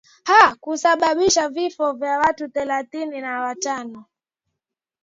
a 0.37 0.55
kusababisha 0.55 1.49
vifo 1.49 1.93
vya 1.93 2.19
watu 2.19 2.47
thelathini 2.49 3.21
na 3.21 3.41
watano 3.41 4.05